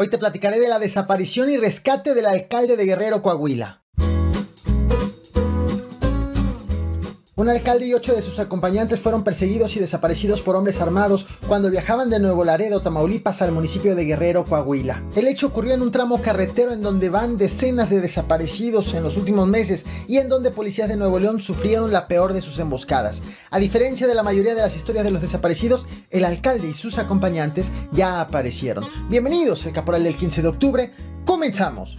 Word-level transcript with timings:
Hoy 0.00 0.08
te 0.10 0.18
platicaré 0.18 0.60
de 0.60 0.68
la 0.68 0.78
desaparición 0.78 1.50
y 1.50 1.56
rescate 1.56 2.14
del 2.14 2.26
alcalde 2.26 2.76
de 2.76 2.84
Guerrero, 2.84 3.20
Coahuila. 3.20 3.82
Un 7.38 7.48
alcalde 7.48 7.86
y 7.86 7.94
ocho 7.94 8.16
de 8.16 8.20
sus 8.20 8.40
acompañantes 8.40 8.98
fueron 8.98 9.22
perseguidos 9.22 9.76
y 9.76 9.78
desaparecidos 9.78 10.42
por 10.42 10.56
hombres 10.56 10.80
armados 10.80 11.24
cuando 11.46 11.70
viajaban 11.70 12.10
de 12.10 12.18
Nuevo 12.18 12.44
Laredo, 12.44 12.82
Tamaulipas, 12.82 13.42
al 13.42 13.52
municipio 13.52 13.94
de 13.94 14.04
Guerrero, 14.06 14.44
Coahuila. 14.44 15.04
El 15.14 15.28
hecho 15.28 15.46
ocurrió 15.46 15.74
en 15.74 15.82
un 15.82 15.92
tramo 15.92 16.20
carretero 16.20 16.72
en 16.72 16.82
donde 16.82 17.10
van 17.10 17.38
decenas 17.38 17.90
de 17.90 18.00
desaparecidos 18.00 18.92
en 18.94 19.04
los 19.04 19.16
últimos 19.16 19.46
meses 19.46 19.86
y 20.08 20.16
en 20.16 20.28
donde 20.28 20.50
policías 20.50 20.88
de 20.88 20.96
Nuevo 20.96 21.20
León 21.20 21.40
sufrieron 21.40 21.92
la 21.92 22.08
peor 22.08 22.32
de 22.32 22.40
sus 22.40 22.58
emboscadas. 22.58 23.22
A 23.52 23.60
diferencia 23.60 24.08
de 24.08 24.16
la 24.16 24.24
mayoría 24.24 24.56
de 24.56 24.62
las 24.62 24.74
historias 24.74 25.04
de 25.04 25.12
los 25.12 25.22
desaparecidos, 25.22 25.86
el 26.10 26.24
alcalde 26.24 26.66
y 26.66 26.74
sus 26.74 26.98
acompañantes 26.98 27.70
ya 27.92 28.20
aparecieron. 28.20 28.84
Bienvenidos, 29.08 29.64
el 29.64 29.72
caporal 29.72 30.02
del 30.02 30.16
15 30.16 30.42
de 30.42 30.48
octubre. 30.48 30.90
Comenzamos. 31.24 31.96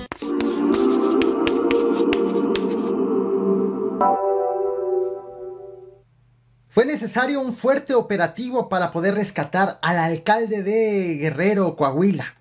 Fue 6.72 6.86
necesario 6.86 7.42
un 7.42 7.56
fuerte 7.56 7.96
operativo 7.96 8.70
para 8.70 8.92
poder 8.92 9.16
rescatar 9.16 9.80
al 9.82 9.98
alcalde 9.98 10.62
de 10.62 11.16
Guerrero, 11.16 11.76
Coahuila. 11.76 12.36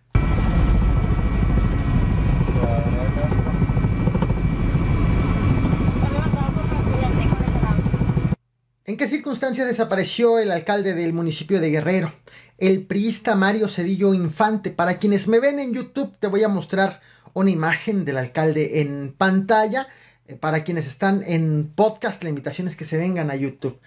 ¿En 8.85 8.99
qué 8.99 9.09
circunstancias 9.09 9.67
desapareció 9.67 10.39
el 10.39 10.51
alcalde 10.51 10.93
del 10.93 11.15
municipio 11.15 11.59
de 11.59 11.71
Guerrero? 11.71 12.13
El 12.59 12.85
priista 12.85 13.35
Mario 13.35 13.67
Cedillo 13.67 14.13
Infante. 14.13 14.71
Para 14.71 14.99
quienes 14.99 15.27
me 15.27 15.41
ven 15.41 15.59
en 15.59 15.73
YouTube 15.73 16.15
te 16.19 16.27
voy 16.27 16.45
a 16.45 16.49
mostrar 16.49 17.01
una 17.33 17.49
imagen 17.49 18.05
del 18.05 18.19
alcalde 18.19 18.83
en 18.83 19.15
pantalla 19.17 19.89
eh, 20.29 20.37
para 20.37 20.63
quienes 20.63 20.87
están 20.87 21.23
en 21.27 21.73
podcast, 21.75 22.23
la 22.23 22.29
invitación 22.29 22.69
es 22.69 22.77
que 22.77 22.85
se 22.85 22.99
vengan 22.99 23.31
a 23.31 23.35
YouTube. 23.35 23.79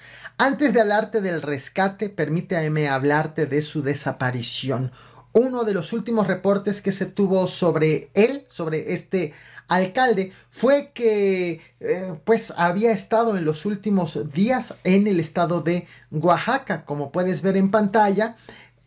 Antes 0.44 0.74
de 0.74 0.82
hablarte 0.82 1.22
del 1.22 1.44
rescate, 1.44 2.10
permíteme 2.10 2.90
hablarte 2.90 3.46
de 3.46 3.62
su 3.62 3.84
desaparición. 3.84 4.92
Uno 5.34 5.66
de 5.66 5.76
los 5.76 5.94
últimos 5.94 6.26
reportes 6.26 6.82
que 6.82 6.92
se 6.92 7.06
tuvo 7.06 7.46
sobre 7.46 8.10
él, 8.16 8.44
sobre 8.48 8.96
este 8.96 9.34
alcalde, 9.68 10.32
fue 10.50 10.94
que 10.96 11.62
eh, 11.80 12.16
pues 12.26 12.56
había 12.58 12.90
estado 12.90 13.38
en 13.38 13.46
los 13.46 13.68
últimos 13.68 14.34
días 14.34 14.74
en 14.84 15.06
el 15.06 15.20
estado 15.20 15.62
de 15.62 15.86
Oaxaca, 16.10 16.86
como 16.86 17.12
puedes 17.12 17.44
ver 17.44 17.56
en 17.56 17.70
pantalla. 17.70 18.36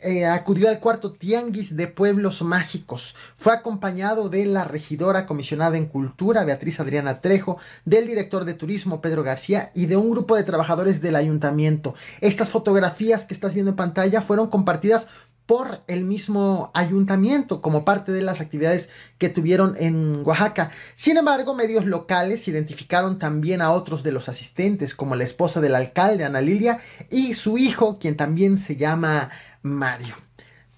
Eh, 0.07 0.27
acudió 0.27 0.69
al 0.69 0.81
cuarto 0.81 1.15
Tianguis 1.15 1.79
de 1.79 1.89
Pueblos 1.89 2.43
Mágicos. 2.43 3.17
Fue 3.39 3.55
acompañado 3.55 4.29
de 4.29 4.45
la 4.45 4.65
regidora 4.65 5.25
comisionada 5.25 5.79
en 5.79 5.87
Cultura, 5.87 6.45
Beatriz 6.45 6.79
Adriana 6.79 7.23
Trejo, 7.23 7.57
del 7.87 8.07
director 8.07 8.45
de 8.45 8.53
Turismo, 8.53 9.01
Pedro 9.01 9.23
García, 9.23 9.71
y 9.75 9.87
de 9.87 9.97
un 9.97 10.11
grupo 10.11 10.37
de 10.37 10.45
trabajadores 10.45 11.01
del 11.01 11.17
ayuntamiento. 11.17 11.95
Estas 12.21 12.51
fotografías 12.51 13.25
que 13.25 13.33
estás 13.33 13.55
viendo 13.55 13.71
en 13.71 13.77
pantalla 13.77 14.21
fueron 14.21 14.49
compartidas 14.49 15.09
por 15.47 15.81
el 15.89 16.05
mismo 16.05 16.71
ayuntamiento 16.75 17.61
como 17.61 17.85
parte 17.85 18.13
de 18.13 18.23
las 18.23 18.41
actividades 18.41 18.89
que 19.19 19.29
tuvieron 19.29 19.75
en 19.79 20.23
Oaxaca. 20.25 20.71
Sin 20.97 21.17
embargo, 21.17 21.55
medios 21.55 21.85
locales 21.87 22.49
identificaron 22.49 23.19
también 23.19 23.61
a 23.61 23.71
otros 23.71 24.03
de 24.03 24.13
los 24.13 24.29
asistentes, 24.29 24.95
como 24.95 25.17
la 25.17 25.25
esposa 25.25 25.61
del 25.61 25.75
alcalde, 25.75 26.25
Ana 26.25 26.41
Lilia, 26.41 26.79
y 27.11 27.35
su 27.35 27.59
hijo, 27.59 27.99
quien 27.99 28.17
también 28.17 28.57
se 28.57 28.77
llama 28.77 29.31
Mario. 29.65 30.15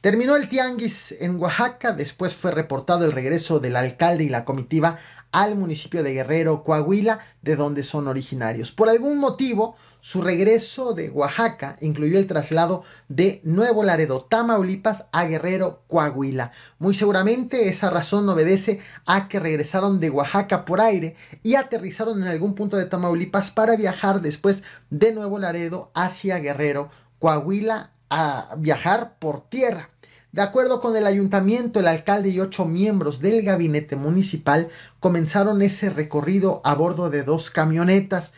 Terminó 0.00 0.36
el 0.36 0.48
tianguis 0.48 1.16
en 1.18 1.40
Oaxaca, 1.40 1.90
después 1.90 2.32
fue 2.34 2.52
reportado 2.52 3.04
el 3.04 3.10
regreso 3.10 3.58
del 3.58 3.74
alcalde 3.74 4.22
y 4.22 4.28
la 4.28 4.44
comitiva 4.44 4.96
al 5.32 5.56
municipio 5.56 6.04
de 6.04 6.14
Guerrero, 6.14 6.62
Coahuila, 6.62 7.18
de 7.42 7.56
donde 7.56 7.82
son 7.82 8.06
originarios. 8.06 8.70
Por 8.70 8.88
algún 8.88 9.18
motivo, 9.18 9.74
su 10.00 10.22
regreso 10.22 10.94
de 10.94 11.10
Oaxaca 11.10 11.76
incluyó 11.80 12.20
el 12.20 12.28
traslado 12.28 12.84
de 13.08 13.40
Nuevo 13.42 13.82
Laredo, 13.82 14.22
Tamaulipas, 14.22 15.06
a 15.10 15.24
Guerrero, 15.24 15.82
Coahuila. 15.88 16.52
Muy 16.78 16.94
seguramente 16.94 17.68
esa 17.68 17.90
razón 17.90 18.28
obedece 18.28 18.78
a 19.04 19.26
que 19.26 19.40
regresaron 19.40 19.98
de 19.98 20.10
Oaxaca 20.10 20.64
por 20.64 20.80
aire 20.80 21.16
y 21.42 21.56
aterrizaron 21.56 22.22
en 22.22 22.28
algún 22.28 22.54
punto 22.54 22.76
de 22.76 22.86
Tamaulipas 22.86 23.50
para 23.50 23.74
viajar 23.74 24.20
después 24.20 24.62
de 24.90 25.12
Nuevo 25.12 25.40
Laredo 25.40 25.90
hacia 25.94 26.38
Guerrero, 26.38 26.88
Coahuila, 27.18 27.90
a 28.10 28.54
viajar 28.58 29.18
por 29.18 29.40
tierra. 29.48 29.90
De 30.32 30.42
acuerdo 30.42 30.80
con 30.80 30.94
el 30.96 31.06
ayuntamiento, 31.06 31.80
el 31.80 31.88
alcalde 31.88 32.28
y 32.28 32.40
ocho 32.40 32.66
miembros 32.66 33.20
del 33.20 33.42
gabinete 33.42 33.96
municipal 33.96 34.68
comenzaron 35.00 35.62
ese 35.62 35.88
recorrido 35.88 36.60
a 36.62 36.74
bordo 36.74 37.08
de 37.08 37.22
dos 37.22 37.50
camionetas. 37.50 38.32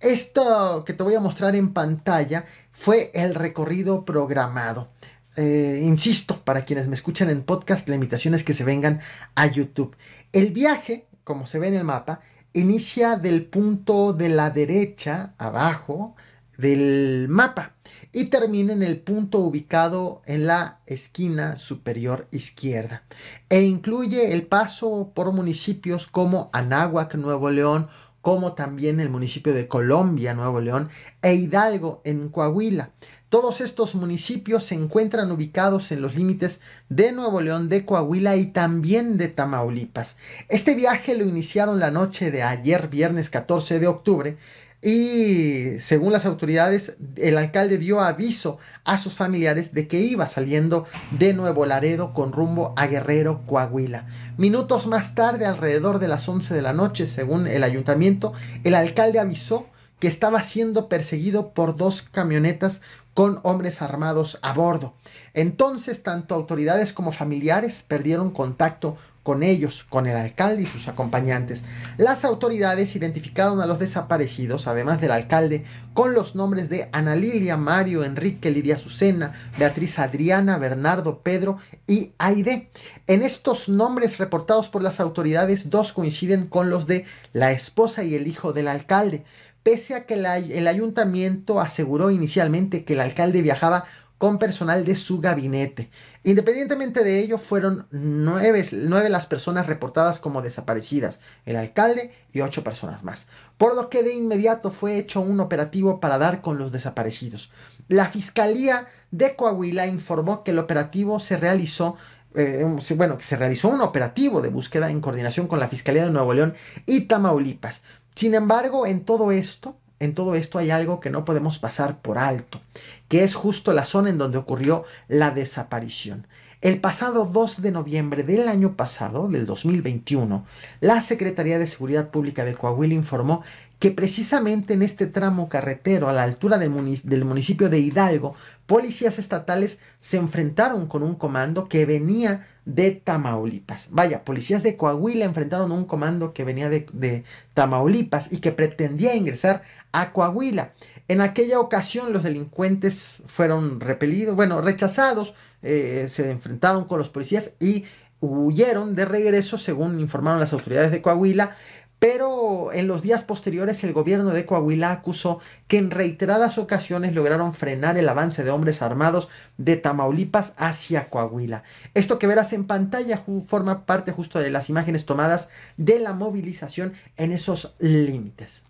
Esto 0.00 0.82
que 0.84 0.94
te 0.94 1.04
voy 1.04 1.14
a 1.14 1.20
mostrar 1.20 1.54
en 1.54 1.72
pantalla 1.72 2.44
fue 2.72 3.12
el 3.14 3.36
recorrido 3.36 4.04
programado. 4.04 4.88
Eh, 5.36 5.80
insisto, 5.84 6.40
para 6.44 6.64
quienes 6.64 6.88
me 6.88 6.96
escuchan 6.96 7.30
en 7.30 7.42
podcast, 7.42 7.88
la 7.88 7.94
invitación 7.94 8.34
es 8.34 8.42
que 8.42 8.52
se 8.52 8.64
vengan 8.64 9.00
a 9.36 9.46
YouTube. 9.46 9.96
El 10.32 10.50
viaje, 10.50 11.06
como 11.22 11.46
se 11.46 11.60
ve 11.60 11.68
en 11.68 11.74
el 11.74 11.84
mapa, 11.84 12.18
inicia 12.52 13.16
del 13.16 13.46
punto 13.46 14.12
de 14.12 14.28
la 14.28 14.50
derecha 14.50 15.34
abajo 15.38 16.16
del 16.56 17.26
mapa 17.28 17.74
y 18.14 18.26
termina 18.26 18.72
en 18.72 18.82
el 18.82 19.00
punto 19.00 19.40
ubicado 19.40 20.22
en 20.24 20.46
la 20.46 20.80
esquina 20.86 21.56
superior 21.56 22.28
izquierda 22.30 23.02
e 23.50 23.62
incluye 23.62 24.32
el 24.32 24.46
paso 24.46 25.10
por 25.14 25.32
municipios 25.32 26.06
como 26.06 26.48
Anáhuac, 26.52 27.16
Nuevo 27.16 27.50
León, 27.50 27.88
como 28.24 28.54
también 28.54 29.00
el 29.00 29.10
municipio 29.10 29.52
de 29.52 29.68
Colombia, 29.68 30.32
Nuevo 30.32 30.58
León, 30.58 30.88
e 31.20 31.34
Hidalgo, 31.34 32.00
en 32.04 32.30
Coahuila. 32.30 32.92
Todos 33.28 33.60
estos 33.60 33.94
municipios 33.96 34.64
se 34.64 34.76
encuentran 34.76 35.30
ubicados 35.30 35.92
en 35.92 36.00
los 36.00 36.14
límites 36.14 36.60
de 36.88 37.12
Nuevo 37.12 37.42
León, 37.42 37.68
de 37.68 37.84
Coahuila 37.84 38.36
y 38.36 38.46
también 38.46 39.18
de 39.18 39.28
Tamaulipas. 39.28 40.16
Este 40.48 40.74
viaje 40.74 41.14
lo 41.18 41.26
iniciaron 41.26 41.80
la 41.80 41.90
noche 41.90 42.30
de 42.30 42.42
ayer, 42.42 42.88
viernes 42.88 43.28
14 43.28 43.78
de 43.78 43.88
octubre, 43.88 44.38
y 44.84 45.80
según 45.80 46.12
las 46.12 46.26
autoridades, 46.26 46.98
el 47.16 47.38
alcalde 47.38 47.78
dio 47.78 48.02
aviso 48.02 48.58
a 48.84 48.98
sus 48.98 49.14
familiares 49.14 49.72
de 49.72 49.88
que 49.88 50.00
iba 50.00 50.28
saliendo 50.28 50.86
de 51.10 51.32
Nuevo 51.32 51.64
Laredo 51.64 52.12
con 52.12 52.32
rumbo 52.32 52.74
a 52.76 52.86
Guerrero, 52.86 53.46
Coahuila. 53.46 54.06
Minutos 54.36 54.86
más 54.86 55.14
tarde, 55.14 55.46
alrededor 55.46 56.00
de 56.00 56.08
las 56.08 56.28
11 56.28 56.52
de 56.52 56.60
la 56.60 56.74
noche, 56.74 57.06
según 57.06 57.46
el 57.46 57.64
ayuntamiento, 57.64 58.34
el 58.62 58.74
alcalde 58.74 59.20
avisó 59.20 59.68
que 60.00 60.08
estaba 60.08 60.42
siendo 60.42 60.90
perseguido 60.90 61.54
por 61.54 61.76
dos 61.76 62.02
camionetas 62.02 62.82
con 63.14 63.40
hombres 63.42 63.80
armados 63.80 64.38
a 64.42 64.52
bordo. 64.52 64.94
Entonces, 65.32 66.02
tanto 66.02 66.34
autoridades 66.34 66.92
como 66.92 67.10
familiares 67.10 67.82
perdieron 67.88 68.30
contacto 68.30 68.98
con 69.24 69.42
ellos, 69.42 69.84
con 69.88 70.06
el 70.06 70.16
alcalde 70.16 70.62
y 70.62 70.66
sus 70.66 70.86
acompañantes. 70.86 71.64
Las 71.96 72.24
autoridades 72.24 72.94
identificaron 72.94 73.60
a 73.60 73.66
los 73.66 73.80
desaparecidos, 73.80 74.68
además 74.68 75.00
del 75.00 75.10
alcalde, 75.10 75.64
con 75.94 76.14
los 76.14 76.36
nombres 76.36 76.68
de 76.68 76.90
Ana 76.92 77.16
Lilia, 77.16 77.56
Mario, 77.56 78.04
Enrique, 78.04 78.50
Lidia 78.50 78.76
Azucena, 78.76 79.32
Beatriz 79.58 79.98
Adriana, 79.98 80.58
Bernardo, 80.58 81.20
Pedro 81.22 81.56
y 81.86 82.12
Aide. 82.18 82.70
En 83.06 83.22
estos 83.22 83.70
nombres 83.70 84.18
reportados 84.18 84.68
por 84.68 84.82
las 84.82 85.00
autoridades, 85.00 85.70
dos 85.70 85.94
coinciden 85.94 86.46
con 86.46 86.68
los 86.68 86.86
de 86.86 87.06
la 87.32 87.50
esposa 87.50 88.04
y 88.04 88.14
el 88.14 88.28
hijo 88.28 88.52
del 88.52 88.68
alcalde 88.68 89.24
pese 89.64 89.94
a 89.94 90.04
que 90.04 90.14
el 90.14 90.68
ayuntamiento 90.68 91.58
aseguró 91.58 92.10
inicialmente 92.10 92.84
que 92.84 92.92
el 92.92 93.00
alcalde 93.00 93.40
viajaba 93.40 93.84
con 94.18 94.38
personal 94.38 94.84
de 94.84 94.94
su 94.94 95.20
gabinete. 95.20 95.90
Independientemente 96.22 97.04
de 97.04 97.20
ello, 97.20 97.38
fueron 97.38 97.86
nueve, 97.90 98.64
las 99.08 99.26
personas 99.26 99.66
reportadas 99.66 100.18
como 100.18 100.42
desaparecidas, 100.42 101.20
el 101.44 101.56
alcalde 101.56 102.12
y 102.32 102.40
ocho 102.40 102.64
personas 102.64 103.04
más, 103.04 103.26
por 103.58 103.74
lo 103.74 103.90
que 103.90 104.02
de 104.02 104.14
inmediato 104.14 104.70
fue 104.70 104.98
hecho 104.98 105.20
un 105.20 105.40
operativo 105.40 106.00
para 106.00 106.18
dar 106.18 106.40
con 106.40 106.58
los 106.58 106.72
desaparecidos. 106.72 107.50
La 107.88 108.06
Fiscalía 108.06 108.86
de 109.10 109.36
Coahuila 109.36 109.86
informó 109.86 110.42
que 110.44 110.52
el 110.52 110.58
operativo 110.58 111.20
se 111.20 111.36
realizó 111.36 111.96
eh, 112.36 112.66
bueno, 112.96 113.16
que 113.16 113.24
se 113.24 113.36
realizó 113.36 113.68
un 113.68 113.80
operativo 113.80 114.40
de 114.40 114.48
búsqueda 114.48 114.90
en 114.90 115.00
coordinación 115.00 115.46
con 115.46 115.60
la 115.60 115.68
Fiscalía 115.68 116.04
de 116.04 116.10
Nuevo 116.10 116.34
León 116.34 116.54
y 116.84 117.02
Tamaulipas. 117.02 117.82
Sin 118.16 118.34
embargo, 118.34 118.86
en 118.86 119.04
todo 119.04 119.30
esto, 119.30 119.76
en 120.04 120.14
todo 120.14 120.34
esto 120.34 120.58
hay 120.58 120.70
algo 120.70 121.00
que 121.00 121.10
no 121.10 121.24
podemos 121.24 121.58
pasar 121.58 122.00
por 122.00 122.18
alto, 122.18 122.60
que 123.08 123.24
es 123.24 123.34
justo 123.34 123.72
la 123.72 123.84
zona 123.84 124.10
en 124.10 124.18
donde 124.18 124.38
ocurrió 124.38 124.84
la 125.08 125.30
desaparición. 125.30 126.26
El 126.64 126.80
pasado 126.80 127.26
2 127.26 127.60
de 127.60 127.72
noviembre 127.72 128.22
del 128.22 128.48
año 128.48 128.74
pasado, 128.74 129.28
del 129.28 129.44
2021, 129.44 130.46
la 130.80 131.02
Secretaría 131.02 131.58
de 131.58 131.66
Seguridad 131.66 132.08
Pública 132.08 132.46
de 132.46 132.54
Coahuila 132.54 132.94
informó 132.94 133.42
que 133.78 133.90
precisamente 133.90 134.72
en 134.72 134.80
este 134.80 135.06
tramo 135.06 135.50
carretero 135.50 136.08
a 136.08 136.14
la 136.14 136.22
altura 136.22 136.56
del, 136.56 136.70
municipio 136.70 137.68
de 137.68 137.80
Hidalgo, 137.80 138.34
policías 138.64 139.18
estatales 139.18 139.78
se 139.98 140.16
enfrentaron 140.16 140.86
con 140.86 141.02
un 141.02 141.16
comando 141.16 141.68
que 141.68 141.84
venía 141.84 142.46
de 142.64 142.92
Tamaulipas. 142.92 143.88
Vaya, 143.90 144.24
policías 144.24 144.62
de 144.62 144.76
Coahuila 144.76 145.24
enfrentaron 145.24 145.72
un 145.72 145.84
comando 145.84 146.32
que 146.32 146.44
venía 146.44 146.68
de, 146.68 147.24
Tamaulipas 147.54 148.32
y 148.32 148.38
que 148.38 148.52
pretendía 148.52 149.14
ingresar 149.14 149.62
a 149.92 150.12
Coahuila. 150.12 150.72
En 151.08 151.20
aquella 151.20 151.60
ocasión 151.60 152.12
los 152.12 152.22
delincuentes 152.22 153.22
fueron 153.26 153.80
repelidos, 153.80 154.36
bueno, 154.36 154.62
rechazados, 154.62 155.34
eh, 155.62 156.06
se 156.08 156.30
enfrentaron 156.30 156.84
con 156.84 156.98
los 156.98 157.10
policías 157.10 157.54
y 157.60 157.84
huyeron 158.20 158.94
de 158.94 159.04
regreso, 159.04 159.58
según 159.58 160.00
informaron 160.00 160.40
las 160.40 160.52
autoridades 160.52 160.90
de 160.90 161.02
Coahuila, 161.02 161.54
pero 161.98 162.72
en 162.72 162.86
los 162.86 163.02
días 163.02 163.24
posteriores 163.24 163.82
el 163.84 163.92
gobierno 163.92 164.30
de 164.30 164.44
Coahuila 164.44 164.92
acusó 164.92 165.40
que 165.68 165.78
en 165.78 165.90
reiteradas 165.90 166.58
ocasiones 166.58 167.14
lograron 167.14 167.54
frenar 167.54 167.96
el 167.96 168.08
avance 168.08 168.44
de 168.44 168.50
hombres 168.50 168.82
armados 168.82 169.28
de 169.56 169.76
Tamaulipas 169.76 170.54
hacia 170.56 171.08
Coahuila. 171.08 171.62
Esto 171.94 172.18
que 172.18 172.26
verás 172.26 172.52
en 172.52 172.66
pantalla 172.66 173.22
forma 173.46 173.86
parte 173.86 174.12
justo 174.12 174.38
de 174.38 174.50
las 174.50 174.68
imágenes 174.68 175.06
tomadas 175.06 175.48
de 175.76 175.98
la 175.98 176.12
movilización 176.12 176.92
en 177.16 177.32
esos 177.32 177.74
límites. 177.78 178.64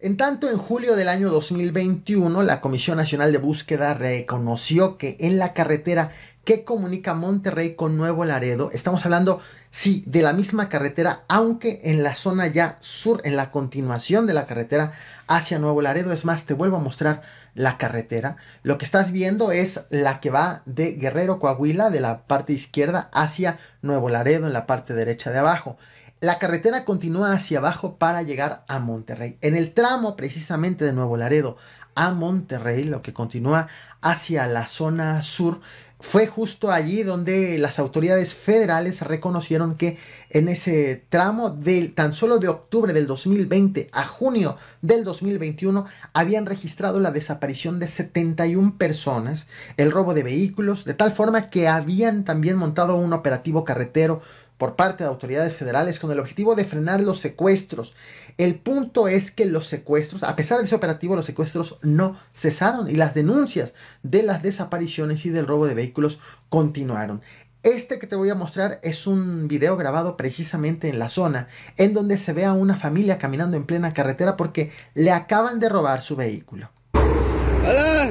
En 0.00 0.16
tanto, 0.16 0.48
en 0.48 0.58
julio 0.58 0.94
del 0.94 1.08
año 1.08 1.28
2021, 1.28 2.44
la 2.44 2.60
Comisión 2.60 2.98
Nacional 2.98 3.32
de 3.32 3.38
Búsqueda 3.38 3.94
reconoció 3.94 4.96
que 4.96 5.16
en 5.18 5.40
la 5.40 5.54
carretera 5.54 6.10
que 6.44 6.62
comunica 6.62 7.14
Monterrey 7.14 7.74
con 7.74 7.96
Nuevo 7.96 8.24
Laredo, 8.24 8.70
estamos 8.72 9.04
hablando, 9.04 9.40
sí, 9.70 10.04
de 10.06 10.22
la 10.22 10.32
misma 10.32 10.68
carretera, 10.68 11.24
aunque 11.26 11.80
en 11.82 12.04
la 12.04 12.14
zona 12.14 12.46
ya 12.46 12.76
sur, 12.80 13.20
en 13.24 13.34
la 13.34 13.50
continuación 13.50 14.28
de 14.28 14.34
la 14.34 14.46
carretera 14.46 14.92
hacia 15.26 15.58
Nuevo 15.58 15.82
Laredo, 15.82 16.12
es 16.12 16.24
más, 16.24 16.46
te 16.46 16.54
vuelvo 16.54 16.76
a 16.76 16.80
mostrar 16.80 17.22
la 17.54 17.76
carretera. 17.76 18.36
Lo 18.62 18.78
que 18.78 18.84
estás 18.84 19.10
viendo 19.10 19.50
es 19.50 19.80
la 19.90 20.20
que 20.20 20.30
va 20.30 20.62
de 20.64 20.92
Guerrero, 20.92 21.40
Coahuila, 21.40 21.90
de 21.90 22.00
la 22.00 22.22
parte 22.22 22.52
izquierda 22.52 23.10
hacia 23.12 23.58
Nuevo 23.82 24.10
Laredo, 24.10 24.46
en 24.46 24.52
la 24.52 24.64
parte 24.64 24.94
derecha 24.94 25.32
de 25.32 25.38
abajo. 25.38 25.76
La 26.20 26.40
carretera 26.40 26.84
continúa 26.84 27.32
hacia 27.32 27.58
abajo 27.58 27.96
para 27.96 28.22
llegar 28.22 28.64
a 28.66 28.80
Monterrey. 28.80 29.38
En 29.40 29.54
el 29.54 29.72
tramo 29.72 30.16
precisamente 30.16 30.84
de 30.84 30.92
Nuevo 30.92 31.16
Laredo 31.16 31.56
a 31.94 32.10
Monterrey, 32.10 32.82
lo 32.82 33.02
que 33.02 33.12
continúa 33.12 33.68
hacia 34.00 34.48
la 34.48 34.66
zona 34.66 35.22
sur, 35.22 35.60
fue 36.00 36.26
justo 36.26 36.70
allí 36.70 37.02
donde 37.02 37.58
las 37.58 37.78
autoridades 37.78 38.34
federales 38.34 39.02
reconocieron 39.02 39.76
que 39.76 39.98
en 40.30 40.48
ese 40.48 41.04
tramo 41.08 41.50
del 41.50 41.94
tan 41.94 42.14
solo 42.14 42.38
de 42.38 42.48
octubre 42.48 42.92
del 42.92 43.06
2020 43.06 43.88
a 43.92 44.04
junio 44.04 44.56
del 44.80 45.04
2021 45.04 45.86
habían 46.12 46.46
registrado 46.46 47.00
la 47.00 47.10
desaparición 47.10 47.80
de 47.80 47.88
71 47.88 48.76
personas, 48.76 49.46
el 49.76 49.90
robo 49.90 50.14
de 50.14 50.22
vehículos, 50.22 50.84
de 50.84 50.94
tal 50.94 51.10
forma 51.10 51.50
que 51.50 51.68
habían 51.68 52.24
también 52.24 52.56
montado 52.56 52.96
un 52.96 53.12
operativo 53.12 53.64
carretero 53.64 54.20
por 54.58 54.76
parte 54.76 55.04
de 55.04 55.08
autoridades 55.08 55.56
federales 55.56 55.98
con 55.98 56.10
el 56.10 56.18
objetivo 56.18 56.54
de 56.54 56.64
frenar 56.64 57.00
los 57.00 57.20
secuestros. 57.20 57.94
El 58.36 58.56
punto 58.56 59.08
es 59.08 59.30
que 59.30 59.46
los 59.46 59.66
secuestros, 59.66 60.22
a 60.22 60.36
pesar 60.36 60.58
de 60.58 60.64
ese 60.64 60.74
operativo, 60.74 61.16
los 61.16 61.26
secuestros 61.26 61.78
no 61.82 62.16
cesaron 62.34 62.90
y 62.90 62.94
las 62.94 63.14
denuncias 63.14 63.74
de 64.02 64.22
las 64.22 64.42
desapariciones 64.42 65.24
y 65.26 65.30
del 65.30 65.46
robo 65.46 65.66
de 65.66 65.74
vehículos 65.74 66.20
continuaron. 66.48 67.22
Este 67.64 67.98
que 67.98 68.06
te 68.06 68.14
voy 68.14 68.30
a 68.30 68.36
mostrar 68.36 68.78
es 68.82 69.08
un 69.08 69.48
video 69.48 69.76
grabado 69.76 70.16
precisamente 70.16 70.88
en 70.88 71.00
la 71.00 71.08
zona, 71.08 71.48
en 71.76 71.92
donde 71.92 72.16
se 72.16 72.32
ve 72.32 72.44
a 72.44 72.52
una 72.52 72.76
familia 72.76 73.18
caminando 73.18 73.56
en 73.56 73.64
plena 73.64 73.92
carretera 73.92 74.36
porque 74.36 74.70
le 74.94 75.10
acaban 75.10 75.58
de 75.58 75.68
robar 75.68 76.00
su 76.00 76.14
vehículo. 76.14 76.70
¡Hola! 76.92 78.10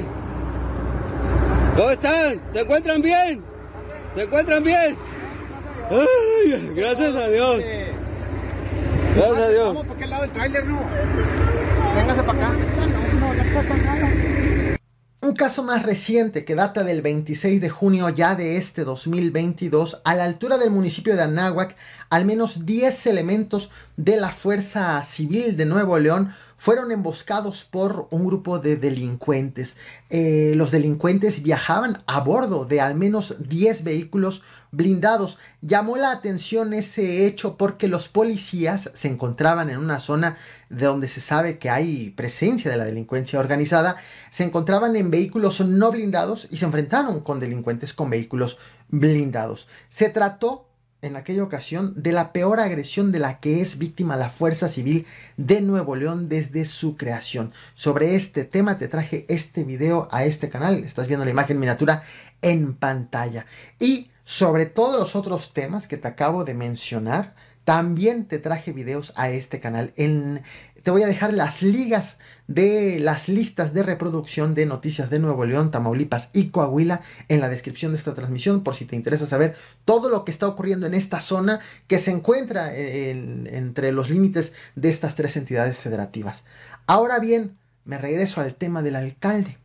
¿Cómo 1.74 1.90
están? 1.90 2.42
¿Se 2.52 2.60
encuentran 2.60 3.00
bien? 3.00 3.42
¿Se 4.14 4.22
encuentran 4.24 4.62
bien? 4.62 4.96
Ay, 5.90 6.72
gracias 6.74 7.16
a 7.16 7.28
Dios. 7.28 7.64
Gracias 9.14 9.38
a 9.38 9.48
Dios. 9.48 9.68
Vamos 9.68 9.86
para 9.86 9.94
aquel 9.94 10.10
lado 10.10 10.22
del 10.22 10.32
tráiler, 10.32 10.66
¿no? 10.66 10.80
Véngase 11.94 12.22
para 12.22 12.46
acá. 12.46 12.58
No, 13.20 13.34
no 13.34 13.54
pasa 13.54 13.76
nada. 13.76 14.08
Un 15.20 15.34
caso 15.34 15.62
más 15.62 15.82
reciente 15.84 16.44
que 16.44 16.54
data 16.54 16.84
del 16.84 17.02
26 17.02 17.60
de 17.60 17.68
junio 17.70 18.08
ya 18.08 18.34
de 18.34 18.56
este 18.56 18.84
2022, 18.84 20.00
a 20.04 20.14
la 20.14 20.24
altura 20.24 20.58
del 20.58 20.70
municipio 20.70 21.16
de 21.16 21.22
Anáhuac, 21.22 21.74
al 22.08 22.24
menos 22.24 22.64
10 22.66 23.06
elementos 23.08 23.70
de 23.96 24.16
la 24.16 24.30
Fuerza 24.30 25.02
Civil 25.02 25.56
de 25.56 25.64
Nuevo 25.64 25.98
León 25.98 26.32
fueron 26.58 26.90
emboscados 26.90 27.64
por 27.64 28.08
un 28.10 28.26
grupo 28.26 28.58
de 28.58 28.76
delincuentes. 28.76 29.76
Eh, 30.10 30.52
los 30.56 30.72
delincuentes 30.72 31.42
viajaban 31.42 31.98
a 32.06 32.20
bordo 32.20 32.64
de 32.64 32.80
al 32.80 32.96
menos 32.96 33.36
10 33.48 33.84
vehículos 33.84 34.42
blindados. 34.72 35.38
Llamó 35.62 35.96
la 35.96 36.10
atención 36.10 36.74
ese 36.74 37.26
hecho 37.26 37.56
porque 37.56 37.86
los 37.86 38.08
policías 38.08 38.90
se 38.92 39.08
encontraban 39.08 39.70
en 39.70 39.78
una 39.78 40.00
zona 40.00 40.36
de 40.68 40.84
donde 40.84 41.06
se 41.06 41.20
sabe 41.20 41.58
que 41.58 41.70
hay 41.70 42.10
presencia 42.10 42.70
de 42.70 42.76
la 42.76 42.84
delincuencia 42.84 43.38
organizada. 43.38 43.94
Se 44.30 44.42
encontraban 44.42 44.96
en 44.96 45.12
vehículos 45.12 45.60
no 45.60 45.92
blindados 45.92 46.48
y 46.50 46.56
se 46.56 46.64
enfrentaron 46.64 47.20
con 47.20 47.38
delincuentes 47.38 47.94
con 47.94 48.10
vehículos 48.10 48.58
blindados. 48.88 49.68
Se 49.90 50.10
trató 50.10 50.67
en 51.00 51.16
aquella 51.16 51.44
ocasión 51.44 51.92
de 51.96 52.12
la 52.12 52.32
peor 52.32 52.58
agresión 52.60 53.12
de 53.12 53.20
la 53.20 53.38
que 53.38 53.60
es 53.60 53.78
víctima 53.78 54.16
la 54.16 54.30
Fuerza 54.30 54.68
Civil 54.68 55.06
de 55.36 55.60
Nuevo 55.60 55.94
León 55.94 56.28
desde 56.28 56.66
su 56.66 56.96
creación. 56.96 57.52
Sobre 57.74 58.16
este 58.16 58.44
tema 58.44 58.78
te 58.78 58.88
traje 58.88 59.24
este 59.28 59.64
video 59.64 60.08
a 60.10 60.24
este 60.24 60.48
canal, 60.48 60.84
estás 60.84 61.06
viendo 61.06 61.24
la 61.24 61.30
imagen 61.30 61.60
miniatura 61.60 62.02
en 62.42 62.74
pantalla. 62.74 63.46
Y 63.78 64.10
sobre 64.24 64.66
todos 64.66 64.98
los 64.98 65.14
otros 65.14 65.54
temas 65.54 65.86
que 65.86 65.96
te 65.96 66.08
acabo 66.08 66.44
de 66.44 66.54
mencionar, 66.54 67.32
también 67.68 68.24
te 68.24 68.38
traje 68.38 68.72
videos 68.72 69.12
a 69.14 69.28
este 69.28 69.60
canal. 69.60 69.92
En, 69.96 70.40
te 70.82 70.90
voy 70.90 71.02
a 71.02 71.06
dejar 71.06 71.34
las 71.34 71.60
ligas 71.60 72.16
de 72.46 72.98
las 72.98 73.28
listas 73.28 73.74
de 73.74 73.82
reproducción 73.82 74.54
de 74.54 74.64
noticias 74.64 75.10
de 75.10 75.18
Nuevo 75.18 75.44
León, 75.44 75.70
Tamaulipas 75.70 76.30
y 76.32 76.48
Coahuila 76.48 77.02
en 77.28 77.42
la 77.42 77.50
descripción 77.50 77.92
de 77.92 77.98
esta 77.98 78.14
transmisión 78.14 78.64
por 78.64 78.74
si 78.74 78.86
te 78.86 78.96
interesa 78.96 79.26
saber 79.26 79.54
todo 79.84 80.08
lo 80.08 80.24
que 80.24 80.30
está 80.30 80.48
ocurriendo 80.48 80.86
en 80.86 80.94
esta 80.94 81.20
zona 81.20 81.60
que 81.88 81.98
se 81.98 82.10
encuentra 82.10 82.74
entre 82.74 83.92
los 83.92 84.08
límites 84.08 84.54
de 84.74 84.88
estas 84.88 85.14
tres 85.14 85.36
entidades 85.36 85.76
federativas. 85.76 86.44
Ahora 86.86 87.18
bien, 87.18 87.58
me 87.84 87.98
regreso 87.98 88.40
al 88.40 88.54
tema 88.54 88.80
del 88.80 88.96
alcalde. 88.96 89.58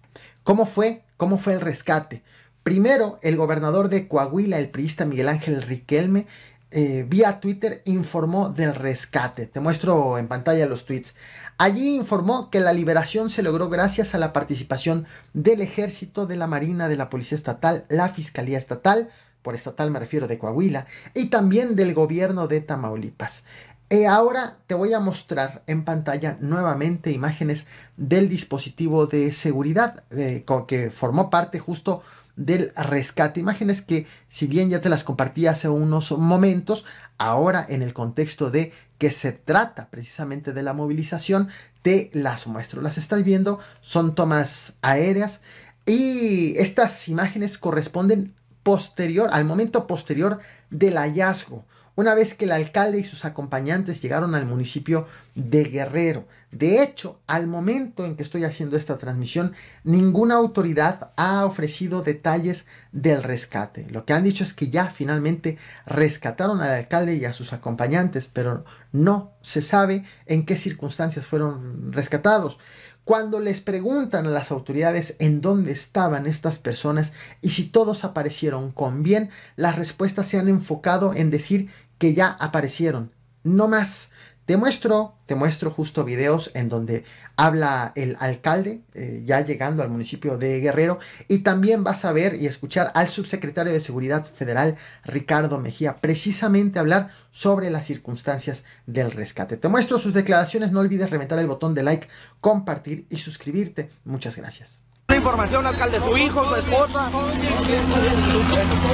¿Cómo 0.44 0.66
fue? 0.66 1.04
¿Cómo 1.16 1.38
fue 1.38 1.54
el 1.54 1.62
rescate? 1.62 2.22
Primero, 2.64 3.20
el 3.22 3.36
gobernador 3.36 3.90
de 3.90 4.08
Coahuila, 4.08 4.58
el 4.58 4.70
priista 4.70 5.06
Miguel 5.06 5.28
Ángel 5.28 5.62
Riquelme, 5.62 6.28
eh, 6.74 7.06
vía 7.08 7.40
Twitter 7.40 7.82
informó 7.86 8.50
del 8.50 8.74
rescate. 8.74 9.46
Te 9.46 9.60
muestro 9.60 10.18
en 10.18 10.28
pantalla 10.28 10.66
los 10.66 10.86
tweets. 10.86 11.16
Allí 11.58 11.96
informó 11.96 12.50
que 12.50 12.60
la 12.60 12.74
liberación 12.74 13.30
se 13.30 13.44
logró 13.44 13.70
gracias 13.70 14.16
a 14.16 14.18
la 14.18 14.34
participación 14.34 15.06
del 15.34 15.62
ejército, 15.62 16.26
de 16.26 16.36
la 16.36 16.48
marina, 16.48 16.88
de 16.90 16.98
la 16.98 17.10
policía 17.10 17.36
estatal, 17.36 17.84
la 17.90 18.10
fiscalía 18.10 18.58
estatal, 18.58 19.10
por 19.44 19.54
estatal 19.54 19.92
me 19.92 20.00
refiero 20.00 20.28
de 20.28 20.40
Coahuila, 20.40 20.88
y 21.14 21.28
también 21.28 21.76
del 21.76 21.94
gobierno 21.94 22.48
de 22.48 22.62
Tamaulipas. 22.62 23.44
Eh, 23.90 24.08
ahora 24.08 24.58
te 24.66 24.74
voy 24.74 24.94
a 24.94 25.00
mostrar 25.00 25.62
en 25.68 25.86
pantalla 25.86 26.38
nuevamente 26.42 27.12
imágenes 27.12 27.68
del 27.96 28.30
dispositivo 28.30 29.06
de 29.06 29.32
seguridad 29.32 30.04
eh, 30.10 30.44
que 30.68 30.90
formó 30.90 31.30
parte 31.30 31.60
justo 31.60 32.02
del 32.36 32.72
rescate. 32.76 33.40
Imágenes 33.40 33.82
que 33.82 34.08
si 34.30 34.48
bien 34.48 34.70
ya 34.70 34.82
te 34.82 34.90
las 34.90 35.04
compartí 35.04 35.48
hace 35.48 35.70
unos 35.70 36.12
momentos, 36.12 36.86
ahora 37.18 37.66
en 37.68 37.82
el 37.82 37.94
contexto 37.94 38.50
de 38.50 38.72
que 38.98 39.12
se 39.12 39.32
trata 39.32 39.90
precisamente 39.90 40.54
de 40.54 40.64
la 40.64 40.74
movilización, 40.74 41.50
te 41.82 42.10
las 42.14 42.48
muestro. 42.48 42.82
Las 42.82 42.98
estás 42.98 43.24
viendo, 43.24 43.60
son 43.82 44.16
tomas 44.16 44.76
aéreas 44.82 45.42
y 45.86 46.58
estas 46.58 47.08
imágenes 47.08 47.58
corresponden 47.58 48.34
posterior, 48.64 49.30
al 49.34 49.46
momento 49.46 49.88
posterior 49.88 50.40
del 50.70 50.98
hallazgo 50.98 51.66
una 51.96 52.16
vez 52.16 52.34
que 52.34 52.46
el 52.46 52.52
alcalde 52.52 53.00
y 53.00 53.04
sus 53.04 53.26
acompañantes 53.26 54.02
llegaron 54.02 54.36
al 54.36 54.46
municipio 54.46 55.08
de 55.36 55.64
Guerrero. 55.66 56.28
De 56.52 56.82
hecho, 56.82 57.20
al 57.28 57.48
momento 57.48 58.06
en 58.06 58.16
que 58.16 58.24
estoy 58.24 58.44
haciendo 58.44 58.78
esta 58.78 58.98
transmisión, 58.98 59.54
ninguna 59.84 60.36
autoridad 60.36 61.12
ha 61.18 61.46
ofrecido 61.46 62.02
detalles 62.02 62.66
del 62.92 63.24
rescate. 63.24 63.88
Lo 63.90 64.06
que 64.06 64.14
han 64.14 64.24
dicho 64.24 64.44
es 64.44 64.54
que 64.54 64.70
ya 64.70 64.88
finalmente 64.88 65.58
rescataron 65.86 66.62
al 66.62 66.72
alcalde 66.72 67.16
y 67.16 67.26
a 67.26 67.34
sus 67.34 67.54
acompañantes, 67.54 68.30
pero 68.32 68.66
no 68.92 69.34
se 69.42 69.62
sabe 69.62 70.04
en 70.26 70.46
qué 70.46 70.56
circunstancias 70.56 71.26
fueron 71.26 71.92
rescatados. 71.92 72.58
Cuando 73.06 73.42
les 73.42 73.60
preguntan 73.60 74.28
a 74.28 74.30
las 74.30 74.50
autoridades 74.50 75.18
en 75.20 75.42
dónde 75.42 75.74
estaban 75.74 76.26
estas 76.26 76.58
personas 76.58 77.12
y 77.42 77.50
si 77.50 77.66
todos 77.66 78.06
aparecieron 78.06 78.72
con 78.72 79.04
bien, 79.04 79.30
las 79.58 79.76
respuestas 79.76 80.26
se 80.28 80.40
han 80.40 80.48
enfocado 80.48 81.14
en 81.14 81.30
decir 81.30 81.70
que 82.04 82.14
ya 82.14 82.36
aparecieron. 82.38 83.14
No 83.46 83.70
más. 83.70 84.12
Te 84.46 84.58
muestro, 84.58 85.16
te 85.26 85.36
muestro 85.36 85.72
justo 85.72 86.04
videos 86.04 86.52
en 86.54 86.68
donde 86.68 87.06
habla 87.38 87.94
el 87.96 88.18
alcalde 88.20 88.82
eh, 88.94 89.22
ya 89.24 89.40
llegando 89.40 89.84
al 89.84 89.90
municipio 89.90 90.38
de 90.38 90.60
Guerrero 90.60 91.00
y 91.30 91.44
también 91.44 91.86
vas 91.86 92.04
a 92.04 92.12
ver 92.12 92.36
y 92.36 92.48
escuchar 92.48 92.92
al 92.94 93.08
subsecretario 93.08 93.72
de 93.72 93.80
Seguridad 93.80 94.26
Federal 94.26 94.76
Ricardo 95.06 95.60
Mejía 95.60 96.02
precisamente 96.02 96.78
hablar 96.78 97.10
sobre 97.32 97.70
las 97.70 97.86
circunstancias 97.86 98.66
del 98.86 99.10
rescate. 99.12 99.56
Te 99.56 99.70
muestro 99.70 99.98
sus 99.98 100.14
declaraciones, 100.14 100.74
no 100.74 100.82
olvides 100.82 101.10
reventar 101.10 101.40
el 101.40 101.48
botón 101.48 101.74
de 101.74 101.84
like, 101.84 102.10
compartir 102.42 103.08
y 103.10 103.20
suscribirte. 103.20 103.92
Muchas 104.04 104.36
gracias. 104.36 104.82
Información, 105.08 105.66
alcalde, 105.66 106.02
su 106.02 106.18
hijo, 106.18 106.44
su 106.50 106.56
esposa, 106.56 107.10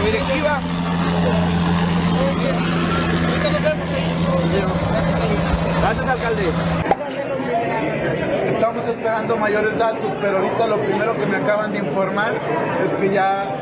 directiva. 0.06 0.62
Gracias, 5.82 6.08
alcalde. 6.08 6.44
Estamos 8.54 8.86
esperando 8.88 9.38
mayores 9.38 9.78
datos, 9.78 10.12
pero 10.22 10.38
ahorita 10.38 10.68
lo 10.68 10.78
primero 10.82 11.16
que 11.16 11.26
me 11.26 11.38
acaban 11.38 11.72
de 11.72 11.80
informar 11.80 12.34
es 12.86 12.96
que 12.96 13.14
ya, 13.14 13.56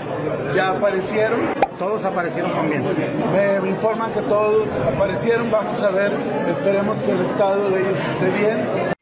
ya 0.55 0.69
aparecieron. 0.71 1.39
Todos 1.77 2.03
aparecieron 2.03 2.51
también. 2.53 2.83
Me 3.31 3.69
informan 3.69 4.11
que 4.11 4.21
todos 4.21 4.67
aparecieron, 4.95 5.51
vamos 5.51 5.81
a 5.81 5.91
ver, 5.91 6.11
esperemos 6.49 6.97
que 6.97 7.11
el 7.11 7.21
estado 7.25 7.69
de 7.69 7.81
ellos 7.81 7.99
esté 8.13 8.29
bien. 8.31 8.96